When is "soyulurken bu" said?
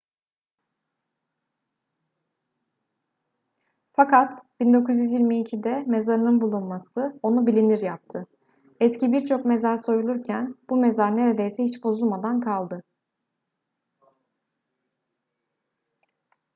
9.77-10.75